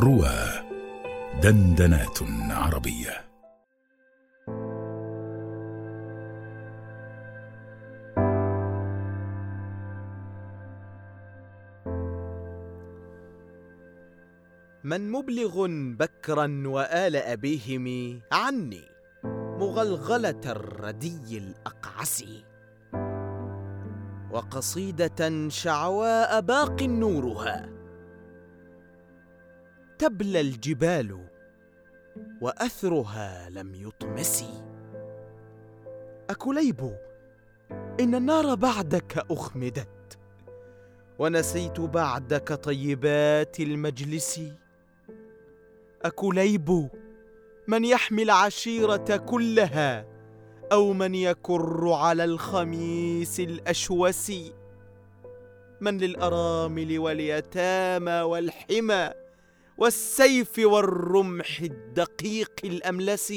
روى 0.00 0.34
دندنات 1.42 2.18
عربية. 2.50 3.24
من 14.84 15.10
مبلغ 15.10 15.66
بكرا 15.96 16.62
وآل 16.66 17.16
أبيهم 17.16 18.20
عني 18.32 18.84
مغلغلة 19.60 20.40
الردي 20.46 21.38
الأقعس. 21.38 22.24
وقصيدة 24.30 25.48
شعواء 25.48 26.40
باق 26.40 26.82
نورها 26.82 27.83
تبلى 29.98 30.40
الجبال 30.40 31.24
وأثرها 32.40 33.50
لم 33.50 33.74
يطمس. 33.74 34.44
أكليب 36.30 36.96
إن 38.00 38.14
النار 38.14 38.54
بعدك 38.54 39.24
أخمدت 39.30 40.18
ونسيت 41.18 41.80
بعدك 41.80 42.52
طيبات 42.52 43.60
المجلس. 43.60 44.40
أكليب 46.02 46.88
من 47.68 47.84
يحمي 47.84 48.22
العشيرة 48.22 49.16
كلها 49.16 50.06
أو 50.72 50.92
من 50.92 51.14
يكر 51.14 51.92
على 51.92 52.24
الخميس 52.24 53.40
الأشوس. 53.40 54.32
من 55.80 55.98
للأرامل 55.98 56.98
واليتامى 56.98 58.20
والحمى 58.20 59.23
والسيف 59.78 60.58
والرمح 60.58 61.60
الدقيق 61.60 62.52
الأملس. 62.64 63.32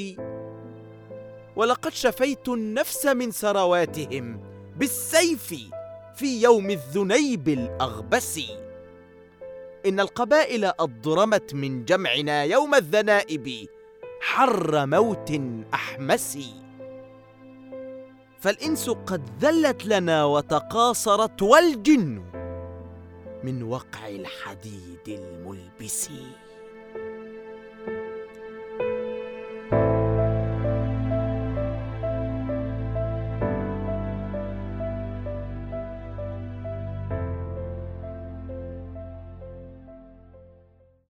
ولقد 1.55 1.93
شفيت 1.93 2.49
النفس 2.49 3.05
من 3.05 3.31
سرواتهم 3.31 4.41
بالسيف 4.77 5.53
في 6.15 6.41
يوم 6.41 6.69
الذنيب 6.69 7.47
الأغبس. 7.47 8.39
إن 9.85 9.99
القبائل 9.99 10.65
أضرمت 10.65 11.53
من 11.53 11.85
جمعنا 11.85 12.43
يوم 12.43 12.75
الذنائب 12.75 13.67
حر 14.21 14.85
موت 14.85 15.41
أحمس. 15.73 16.37
فالإنس 18.39 18.89
قد 18.89 19.29
ذلت 19.41 19.85
لنا 19.85 20.25
وتقاصرت 20.25 21.41
والجن 21.41 22.23
من 23.47 23.63
وقع 23.63 24.07
الحديد 24.07 25.07
الملبس 25.07 26.09